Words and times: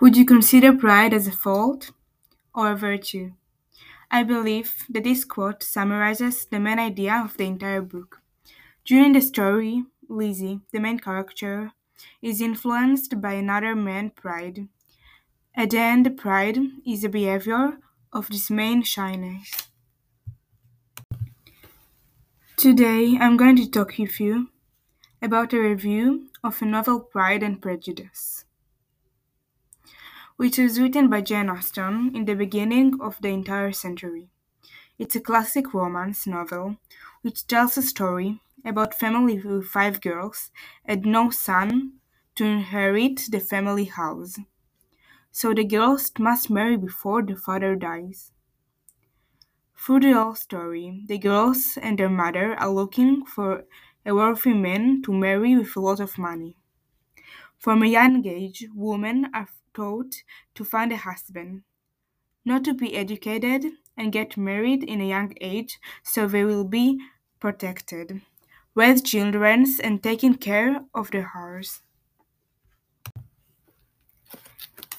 Would 0.00 0.16
you 0.16 0.24
consider 0.24 0.72
pride 0.72 1.12
as 1.12 1.26
a 1.26 1.32
fault 1.32 1.90
or 2.54 2.70
a 2.70 2.76
virtue? 2.76 3.32
I 4.10 4.22
believe 4.22 4.84
that 4.88 5.02
this 5.02 5.24
quote 5.24 5.64
summarizes 5.64 6.44
the 6.44 6.60
main 6.60 6.78
idea 6.78 7.20
of 7.24 7.36
the 7.36 7.46
entire 7.46 7.82
book. 7.82 8.20
During 8.84 9.12
the 9.12 9.20
story, 9.20 9.84
Lizzie, 10.08 10.60
the 10.72 10.78
main 10.78 11.00
character, 11.00 11.72
is 12.22 12.40
influenced 12.40 13.20
by 13.20 13.32
another 13.32 13.74
man, 13.74 14.10
Pride. 14.10 14.68
At 15.54 15.70
the 15.70 15.78
end, 15.78 16.16
pride 16.16 16.58
is 16.86 17.02
the 17.02 17.08
behavior 17.08 17.78
of 18.12 18.28
this 18.28 18.50
main 18.50 18.84
shyness. 18.84 19.50
Today, 22.56 23.18
I'm 23.20 23.36
going 23.36 23.56
to 23.56 23.68
talk 23.68 23.98
with 23.98 24.20
you 24.20 24.50
about 25.20 25.52
a 25.52 25.58
review 25.60 26.28
of 26.44 26.62
a 26.62 26.64
novel 26.64 27.00
Pride 27.00 27.42
and 27.42 27.60
Prejudice, 27.60 28.44
which 30.38 30.56
was 30.56 30.80
written 30.80 31.10
by 31.10 31.20
Jane 31.20 31.50
Austen 31.50 32.14
in 32.14 32.24
the 32.24 32.34
beginning 32.34 33.00
of 33.00 33.20
the 33.20 33.28
entire 33.28 33.72
century. 33.72 34.28
It's 34.96 35.16
a 35.16 35.20
classic 35.20 35.74
romance 35.74 36.28
novel 36.28 36.76
which 37.22 37.48
tells 37.48 37.76
a 37.76 37.82
story 37.82 38.40
about 38.64 38.94
a 38.94 38.96
family 38.96 39.40
with 39.40 39.66
five 39.66 40.00
girls 40.00 40.52
and 40.84 41.04
no 41.04 41.30
son 41.30 41.94
to 42.36 42.44
inherit 42.44 43.22
the 43.32 43.40
family 43.40 43.86
house. 43.86 44.38
So 45.32 45.52
the 45.52 45.64
girls 45.64 46.12
must 46.20 46.50
marry 46.50 46.76
before 46.76 47.20
the 47.22 47.34
father 47.34 47.74
dies. 47.74 48.30
Through 49.76 50.00
the 50.00 50.12
whole 50.12 50.36
story, 50.36 51.02
the 51.08 51.18
girls 51.18 51.76
and 51.82 51.98
their 51.98 52.08
mother 52.08 52.54
are 52.54 52.70
looking 52.70 53.24
for 53.24 53.64
a 54.06 54.14
wealthy 54.14 54.54
man 54.54 55.02
to 55.02 55.12
marry 55.12 55.56
with 55.58 55.74
a 55.74 55.80
lot 55.80 55.98
of 55.98 56.16
money. 56.16 56.54
From 57.58 57.82
a 57.82 57.86
young 57.86 58.24
age, 58.24 58.66
women 58.72 59.30
are 59.34 59.48
taught 59.78 60.14
to 60.56 60.64
find 60.64 60.92
a 60.92 60.96
husband, 60.96 61.62
not 62.44 62.64
to 62.64 62.74
be 62.74 62.96
educated 62.96 63.64
and 63.96 64.12
get 64.12 64.36
married 64.36 64.82
in 64.82 65.00
a 65.00 65.08
young 65.08 65.32
age 65.40 65.78
so 66.02 66.26
they 66.26 66.44
will 66.44 66.64
be 66.64 66.98
protected, 67.38 68.20
raise 68.74 69.02
children, 69.02 69.64
and 69.84 70.02
taking 70.02 70.34
care 70.34 70.80
of 70.94 71.10
the 71.12 71.22
house. 71.22 71.82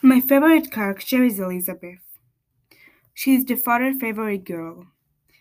My 0.00 0.20
favorite 0.20 0.70
character 0.70 1.24
is 1.24 1.40
Elizabeth. 1.40 2.04
She 3.14 3.34
is 3.34 3.44
the 3.44 3.56
father's 3.56 3.98
favorite 3.98 4.44
girl 4.44 4.86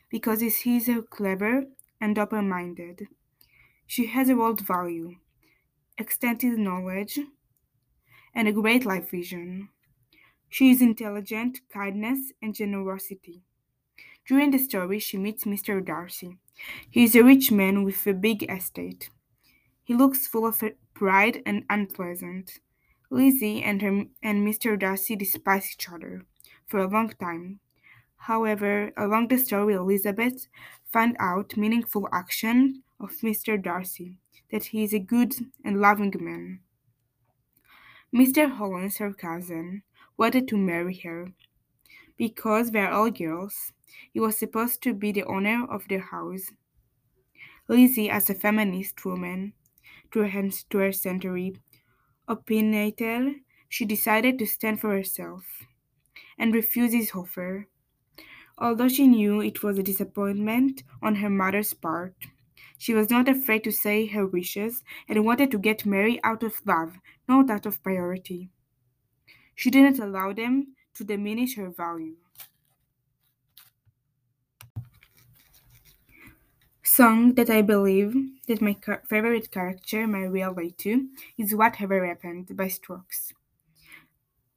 because 0.09 0.41
he 0.41 0.77
is 0.77 0.85
so 0.87 1.03
clever 1.03 1.65
and 2.01 2.17
open 2.17 2.49
minded. 2.49 3.07
She 3.85 4.07
has 4.07 4.29
a 4.29 4.35
world 4.35 4.61
value, 4.61 5.17
extensive 5.97 6.57
knowledge, 6.57 7.19
and 8.37 8.47
a 8.47 8.53
great 8.53 8.85
life 8.85 9.09
vision. 9.09 9.67
She 10.47 10.69
is 10.69 10.79
intelligent, 10.79 11.59
kindness, 11.73 12.31
and 12.39 12.53
generosity. 12.53 13.41
During 14.27 14.51
the 14.51 14.59
story, 14.59 14.99
she 14.99 15.17
meets 15.17 15.45
Mr. 15.45 15.83
Darcy. 15.83 16.37
He 16.91 17.03
is 17.03 17.15
a 17.15 17.23
rich 17.23 17.51
man 17.51 17.83
with 17.83 18.05
a 18.05 18.13
big 18.13 18.43
estate. 18.49 19.09
He 19.83 19.95
looks 19.95 20.27
full 20.27 20.45
of 20.45 20.63
pride 20.93 21.41
and 21.47 21.63
unpleasant. 21.67 22.59
Lizzie 23.09 23.63
and, 23.63 23.81
her, 23.81 24.03
and 24.21 24.47
Mr. 24.47 24.77
Darcy 24.77 25.15
despise 25.15 25.71
each 25.73 25.89
other 25.89 26.21
for 26.67 26.79
a 26.79 26.87
long 26.87 27.09
time. 27.19 27.59
However, 28.17 28.91
along 28.97 29.29
the 29.29 29.39
story, 29.39 29.73
Elizabeth 29.73 30.47
finds 30.85 31.17
out 31.19 31.57
meaningful 31.57 32.07
action 32.13 32.83
of 32.99 33.09
Mr. 33.23 33.59
Darcy, 33.61 34.19
that 34.51 34.65
he 34.65 34.83
is 34.83 34.93
a 34.93 34.99
good 34.99 35.33
and 35.65 35.81
loving 35.81 36.13
man. 36.19 36.59
Mr. 38.13 38.55
Collins, 38.57 38.97
her 38.97 39.13
cousin, 39.13 39.83
wanted 40.17 40.47
to 40.47 40.57
marry 40.57 40.95
her. 41.03 41.33
Because 42.17 42.71
they 42.71 42.79
are 42.79 42.91
all 42.91 43.11
girls, 43.11 43.73
he 44.13 44.19
was 44.19 44.37
supposed 44.37 44.81
to 44.83 44.93
be 44.93 45.11
the 45.11 45.23
owner 45.25 45.65
of 45.69 45.87
the 45.87 45.97
house. 45.97 46.51
Lizzie, 47.67 48.09
as 48.09 48.29
a 48.29 48.33
feminist 48.33 49.03
woman, 49.03 49.53
to 50.11 50.21
her, 50.27 50.49
to 50.69 50.77
her 50.77 50.91
century, 50.91 51.55
opinionated, 52.27 53.35
she 53.69 53.85
decided 53.85 54.39
to 54.39 54.45
stand 54.45 54.79
for 54.79 54.91
herself 54.91 55.43
and 56.37 56.53
refuse 56.53 56.93
his 56.93 57.11
offer. 57.13 57.67
Although 58.57 58.87
she 58.87 59.05
knew 59.05 59.41
it 59.41 59.61
was 59.61 59.77
a 59.77 59.83
disappointment 59.83 60.83
on 61.01 61.15
her 61.15 61.29
mother's 61.29 61.73
part, 61.73 62.15
she 62.77 62.93
was 62.93 63.09
not 63.09 63.27
afraid 63.27 63.63
to 63.65 63.71
say 63.71 64.05
her 64.07 64.25
wishes 64.25 64.83
and 65.09 65.25
wanted 65.25 65.51
to 65.51 65.59
get 65.59 65.85
married 65.85 66.21
out 66.23 66.43
of 66.43 66.61
love, 66.65 66.97
not 67.27 67.49
out 67.49 67.65
of 67.65 67.81
priority. 67.83 68.49
She 69.55 69.69
didn't 69.69 69.99
allow 69.99 70.33
them 70.33 70.75
to 70.95 71.03
diminish 71.03 71.55
her 71.55 71.69
value. 71.69 72.15
Song 76.83 77.35
that 77.35 77.49
I 77.49 77.61
believe 77.61 78.15
that 78.47 78.61
my 78.61 78.75
favorite 79.07 79.51
character 79.51 80.07
may 80.07 80.27
relate 80.27 80.77
to 80.79 81.09
is 81.37 81.53
Whatever 81.53 82.05
Happened 82.05 82.55
by 82.55 82.69
Strokes 82.69 83.33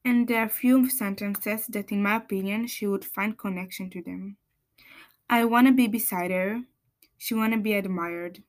and 0.05 0.29
there 0.29 0.43
are 0.43 0.49
few 0.49 0.89
sentences 0.89 1.67
that 1.67 1.93
in 1.93 2.03
my 2.03 2.17
opinion 2.17 2.67
she 2.67 2.87
would 2.87 3.05
find 3.05 3.39
connection 3.39 3.91
to 3.91 4.03
them. 4.03 4.37
I 5.29 5.45
wanna 5.45 5.73
be 5.73 5.87
beside 5.87 6.31
her, 6.31 6.63
she 7.19 7.35
wanna 7.35 7.59
be 7.59 7.75
admired. 7.75 8.43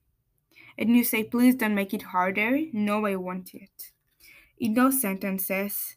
And 0.77 0.95
you 0.95 1.03
say 1.03 1.23
please 1.23 1.55
don't 1.55 1.75
make 1.75 1.93
it 1.93 2.03
harder, 2.03 2.61
no 2.73 3.05
I 3.05 3.15
won't 3.15 3.53
yet. 3.53 3.91
In 4.61 4.75
those 4.75 5.01
sentences, 5.01 5.95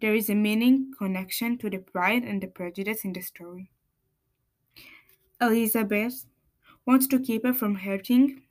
there 0.00 0.16
is 0.16 0.28
a 0.28 0.34
meaning 0.34 0.92
connection 0.98 1.56
to 1.58 1.70
the 1.70 1.78
pride 1.78 2.24
and 2.24 2.42
the 2.42 2.48
prejudice 2.48 3.04
in 3.04 3.12
the 3.12 3.20
story. 3.20 3.70
Elizabeth 5.40 6.26
wants 6.84 7.06
to 7.06 7.20
keep 7.20 7.44
her 7.44 7.54
from 7.54 7.76
hurting 7.76 8.42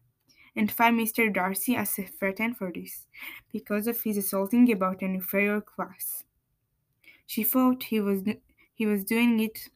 and 0.56 0.72
find 0.72 0.98
Mr. 0.98 1.32
Darcy 1.32 1.76
as 1.76 2.00
a 2.00 2.04
threat 2.04 2.40
for 2.58 2.72
this, 2.74 3.06
because 3.52 3.86
of 3.86 4.02
his 4.02 4.16
assaulting 4.16 4.72
about 4.72 5.02
an 5.02 5.16
inferior 5.16 5.60
class. 5.60 6.24
She 7.28 7.44
thought 7.44 7.84
he 7.84 8.00
was 8.00 8.24
he 8.74 8.86
was 8.86 9.04
doing 9.04 9.42
it 9.42 9.68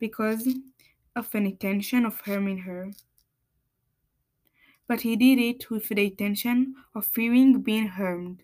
because 0.00 0.48
of 1.14 1.32
an 1.36 1.46
intention 1.46 2.04
of 2.04 2.20
harming 2.22 2.58
her. 2.58 2.90
But 4.88 5.02
he 5.02 5.14
did 5.14 5.38
it 5.38 5.70
with 5.70 5.88
the 5.88 6.04
intention 6.04 6.74
of 6.96 7.06
fearing 7.06 7.62
being 7.62 7.86
harmed. 7.86 8.42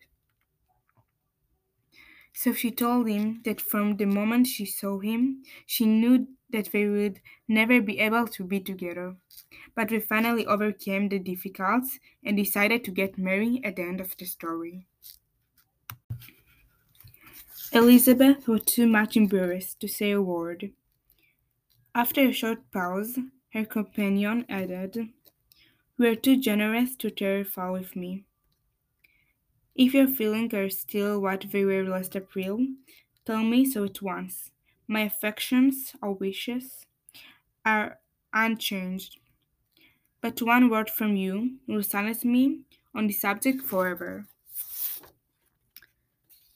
So 2.37 2.53
she 2.53 2.71
told 2.71 3.09
him 3.09 3.43
that 3.47 3.61
from 3.61 3.97
the 3.97 4.05
moment 4.07 4.47
she 4.47 4.65
saw 4.67 5.01
him, 5.01 5.43
she 5.67 5.87
knew 5.87 6.29
that 6.51 6.71
they 6.71 6.87
would 6.87 7.21
never 7.49 7.81
be 7.81 7.99
able 7.99 8.29
to 8.29 8.45
be 8.45 8.61
together. 8.61 9.17
But 9.75 9.89
they 9.89 10.01
finally 10.01 10.47
overcame 10.47 11.09
the 11.09 11.19
difficulties 11.19 11.99
and 12.23 12.37
decided 12.37 12.85
to 12.85 12.93
get 12.93 13.19
married 13.19 13.65
at 13.65 13.77
the 13.77 13.83
end 13.83 14.01
of 14.01 14.17
the 14.19 14.27
story. 14.27 14.87
Elizabeth 17.73 18.49
was 18.49 18.65
too 18.65 18.89
much 18.89 19.17
embarrassed 19.17 19.79
to 19.79 19.87
say 19.87 20.11
a 20.11 20.21
word. 20.21 20.73
After 21.97 22.21
a 22.21 22.33
short 22.33 22.71
pause, 22.71 23.19
her 23.53 23.65
companion 23.65 24.47
added, 24.49 25.13
You 25.99 26.07
are 26.07 26.17
too 26.17 26.37
generous 26.37 26.97
to 26.99 27.11
terrify 27.11 27.71
with 27.71 27.97
me. 27.97 28.26
If 29.77 29.95
your 29.95 30.09
feelings 30.09 30.55
are 30.55 30.71
still 30.71 31.21
what 31.21 31.47
they 31.53 31.65
were 31.65 31.85
last 31.85 32.17
April, 32.17 32.67
tell 33.27 33.43
me 33.45 33.65
so 33.65 33.85
at 33.85 34.01
once. 34.03 34.51
My 34.89 35.03
affections 35.03 35.95
or 36.03 36.15
wishes 36.15 36.87
are 37.65 38.01
unchanged. 38.33 39.19
But 40.21 40.43
one 40.43 40.71
word 40.71 40.91
from 40.91 41.17
you 41.17 41.59
will 41.69 41.83
silence 41.83 42.25
me 42.25 42.63
on 42.95 43.07
the 43.07 43.13
subject 43.13 43.63
forever. 43.63 44.27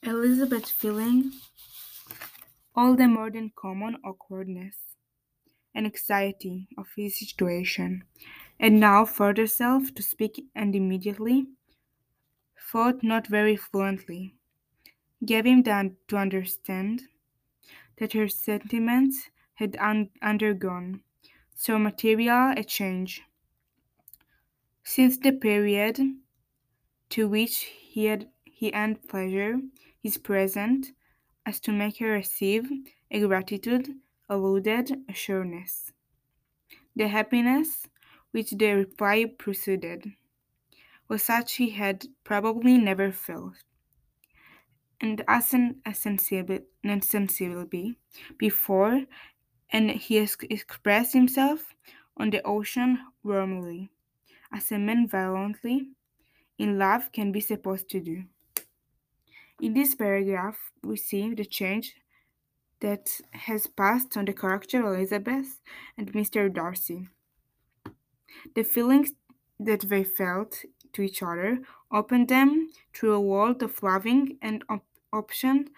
Elizabeth 0.03 0.69
feeling 0.69 1.31
all 2.75 2.95
the 2.95 3.07
more 3.07 3.29
than 3.31 3.51
common 3.55 3.97
awkwardness 4.03 4.75
and 5.75 5.85
anxiety 5.85 6.67
of 6.77 6.87
his 6.95 7.19
situation, 7.19 8.03
and 8.59 8.79
now 8.79 9.05
forced 9.05 9.37
herself 9.37 9.93
to 9.95 10.03
speak 10.03 10.45
and 10.55 10.75
immediately 10.75 11.47
thought 12.71 13.03
not 13.03 13.27
very 13.27 13.55
fluently, 13.57 14.35
gave 15.25 15.45
him 15.45 15.63
to 15.63 16.17
understand 16.17 17.03
that 17.97 18.13
her 18.13 18.27
sentiments 18.27 19.29
had 19.55 19.77
un- 19.77 20.11
undergone 20.21 21.03
so 21.55 21.79
material 21.79 22.53
a 22.57 22.63
change 22.63 23.23
since 24.83 25.17
the 25.17 25.31
period 25.31 25.99
to 27.09 27.27
which 27.29 27.65
he 27.65 28.05
had 28.05 28.31
he 28.45 28.71
earned 28.73 29.07
pleasure 29.07 29.59
is 30.03 30.17
present 30.17 30.93
as 31.45 31.59
to 31.59 31.71
make 31.71 31.97
her 31.99 32.11
receive 32.11 32.71
a 33.11 33.19
gratitude 33.27 33.99
alluded 34.29 35.05
assuredness. 35.09 35.93
The 36.95 37.09
happiness 37.09 37.85
which 38.31 38.51
the 38.51 38.71
reply 38.73 39.25
preceded 39.25 40.15
was 41.11 41.23
such 41.23 41.55
he 41.55 41.71
had 41.71 42.05
probably 42.23 42.77
never 42.77 43.11
felt. 43.11 43.57
and 45.01 45.23
as 45.27 45.53
an 45.53 45.81
insensibility 46.83 47.97
before, 48.37 49.05
and 49.71 49.91
he 49.91 50.17
expressed 50.17 51.13
himself 51.13 51.75
on 52.15 52.29
the 52.29 52.41
ocean 52.43 52.99
warmly, 53.23 53.89
as 54.53 54.71
a 54.71 54.77
man 54.77 55.07
violently 55.07 55.89
in 56.57 56.77
love 56.77 57.11
can 57.11 57.31
be 57.31 57.41
supposed 57.41 57.89
to 57.89 57.99
do. 57.99 58.23
In 59.59 59.73
this 59.73 59.95
paragraph, 59.95 60.71
we 60.83 60.95
see 60.97 61.33
the 61.33 61.45
change 61.45 61.95
that 62.79 63.19
has 63.31 63.67
passed 63.67 64.15
on 64.15 64.25
the 64.25 64.33
character 64.33 64.79
of 64.79 64.93
Elizabeth 64.95 65.59
and 65.97 66.13
Mr. 66.13 66.53
Darcy. 66.53 67.09
The 68.55 68.63
feelings 68.63 69.11
that 69.59 69.81
they 69.81 70.03
felt 70.03 70.63
to 70.93 71.01
each 71.01 71.23
other 71.23 71.61
open 71.91 72.25
them 72.27 72.69
through 72.93 73.13
a 73.13 73.21
world 73.21 73.61
of 73.63 73.81
loving 73.83 74.37
and 74.41 74.63
op- 74.69 74.85
option 75.13 75.69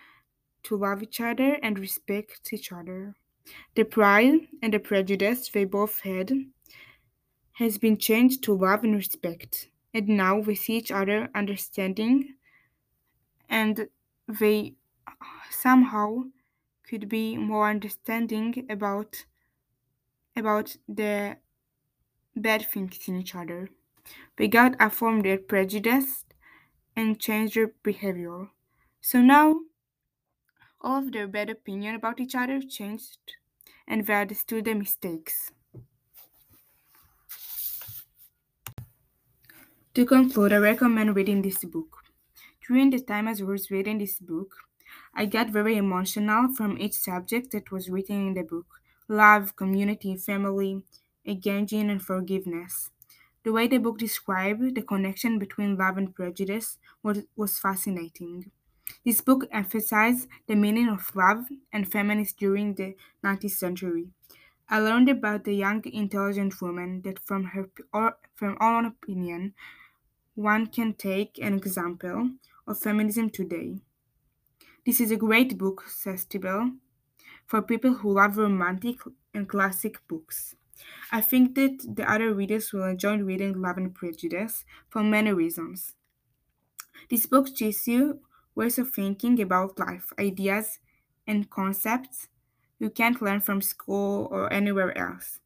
to 0.63 0.77
love 0.77 1.04
each 1.04 1.19
other 1.21 1.56
and 1.63 1.80
respect 1.80 2.54
each 2.54 2.71
other. 2.71 3.15
The 3.75 3.83
pride 3.83 4.48
and 4.62 4.74
the 4.74 4.80
prejudice 4.80 5.50
they 5.50 5.65
both 5.65 6.01
had 6.01 6.31
has 7.54 7.77
been 7.77 7.98
changed 7.98 8.44
to 8.44 8.54
love 8.54 8.83
and 8.83 8.95
respect, 8.95 9.69
and 9.94 10.07
now 10.07 10.38
we 10.39 10.56
see 10.56 10.77
each 10.77 10.92
other 10.92 11.30
understanding 11.36 12.36
and 13.50 13.88
they 14.27 14.75
somehow 15.51 16.24
could 16.83 17.07
be 17.07 17.38
more 17.38 17.69
understanding 17.69 18.65
about 18.69 19.25
about 20.36 20.75
the 20.88 21.38
bad 22.36 22.65
things 22.69 23.07
in 23.07 23.15
each 23.15 23.36
other. 23.36 23.69
They 24.38 24.48
got 24.48 24.76
affirmed 24.80 25.26
their 25.26 25.40
prejudice 25.40 26.26
and 26.96 27.20
changed 27.20 27.56
their 27.56 27.70
behavior. 27.84 28.50
So 29.02 29.22
now 29.22 29.62
all 30.80 31.00
of 31.00 31.12
their 31.12 31.28
bad 31.28 31.50
opinion 31.50 31.96
about 31.96 32.20
each 32.20 32.36
other 32.36 32.62
changed 32.62 33.38
and 33.88 34.06
they 34.06 34.14
understood 34.14 34.66
their 34.66 34.76
mistakes. 34.76 35.52
To 39.94 40.06
conclude, 40.06 40.52
I 40.52 40.58
recommend 40.58 41.16
reading 41.16 41.42
this 41.42 41.64
book. 41.64 42.04
During 42.68 42.92
the 42.92 43.00
time 43.00 43.28
I 43.28 43.34
was 43.44 43.72
reading 43.72 43.98
this 44.00 44.20
book, 44.20 44.56
I 45.14 45.26
got 45.26 45.52
very 45.52 45.78
emotional 45.78 46.54
from 46.56 46.78
each 46.80 46.94
subject 46.96 47.52
that 47.52 47.72
was 47.72 47.90
written 47.90 48.28
in 48.30 48.34
the 48.36 48.44
book 48.44 48.82
love, 49.10 49.56
community, 49.58 50.18
family, 50.18 50.84
engaging, 51.26 51.90
and 51.92 52.02
forgiveness. 52.04 52.92
The 53.44 53.51
way 53.51 53.68
the 53.68 53.78
book 53.78 53.98
described 53.98 54.75
the 54.75 54.81
connection 54.81 55.38
between 55.38 55.78
love 55.78 55.98
and 55.98 56.16
prejudice 56.16 56.78
was, 57.01 57.25
was 57.36 57.60
fascinating. 57.60 58.51
This 59.06 59.22
book 59.22 59.48
emphasized 59.51 60.28
the 60.48 60.56
meaning 60.56 60.88
of 60.88 61.16
love 61.16 61.45
and 61.72 61.92
feminism 61.92 62.36
during 62.38 62.75
the 62.75 62.95
19th 63.24 63.51
century. 63.51 64.07
I 64.69 64.80
learned 64.80 65.10
about 65.10 65.44
the 65.44 65.54
young, 65.54 65.84
intelligent 65.86 66.62
woman 66.62 67.01
that, 67.01 67.19
from 67.19 67.44
her 67.45 67.69
from 68.34 68.57
our 68.60 68.78
own 68.78 68.86
opinion, 68.86 69.54
one 70.36 70.68
can 70.68 70.94
take 70.94 71.38
an 71.39 71.54
example 71.54 72.31
of 72.66 72.80
feminism 72.80 73.30
today. 73.30 73.80
This 74.86 75.00
is 75.01 75.12
a 75.12 75.18
great 75.18 75.57
book, 75.57 75.84
says 75.88 76.25
Tibble, 76.25 76.72
for 77.46 77.62
people 77.62 77.94
who 77.96 78.13
love 78.13 78.38
romantic 78.38 78.98
and 79.34 79.48
classic 79.48 80.06
books. 80.07 80.56
I 81.12 81.22
think 81.22 81.56
that 81.56 81.96
the 81.96 82.10
other 82.10 82.34
readers 82.34 82.74
will 82.74 82.86
enjoy 82.86 83.18
reading 83.18 83.62
Love 83.62 83.78
and 83.78 83.94
Prejudice 83.94 84.66
for 84.90 85.04
many 85.04 85.31
reasons. 85.34 85.94
This 87.10 87.25
book 87.25 87.48
teaches 87.48 87.88
you 87.88 88.22
ways 88.56 88.78
of 88.78 88.92
thinking 88.92 89.42
about 89.42 89.80
life, 89.80 90.12
ideas, 90.20 90.80
and 91.25 91.50
concepts 91.50 92.28
you 92.80 92.90
can't 92.90 93.22
learn 93.22 93.40
from 93.40 93.62
school 93.62 94.28
or 94.31 94.52
anywhere 94.52 94.98
else. 94.98 95.40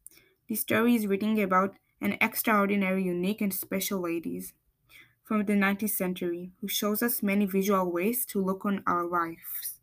This 0.48 0.62
story 0.62 0.96
is 0.96 1.06
written 1.06 1.38
about 1.38 1.76
an 2.00 2.16
extraordinary, 2.20 3.04
unique, 3.04 3.40
and 3.40 3.54
special 3.54 4.00
ladies 4.00 4.54
from 5.24 5.44
the 5.44 5.52
19th 5.52 5.90
century 5.90 6.52
who 6.60 6.68
shows 6.68 7.02
us 7.02 7.22
many 7.22 7.46
visual 7.46 7.92
ways 7.92 8.26
to 8.26 8.42
look 8.42 8.64
on 8.64 8.82
our 8.86 9.06
lives. 9.06 9.77